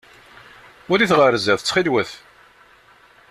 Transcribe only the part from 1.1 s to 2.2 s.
ɣer zdat ttxil-wet!